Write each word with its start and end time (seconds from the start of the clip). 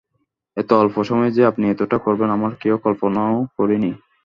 এত 0.57 0.69
অল্প 0.73 0.95
সময়ে 1.03 1.31
যে 1.31 1.41
আপনি 1.45 1.63
এতটা 1.69 1.97
করবেন, 1.97 2.29
আমরা 2.29 2.51
কেউ 2.59 2.75
কল্পনাও 2.77 3.35
করি 3.57 3.77
নি। 3.77 3.91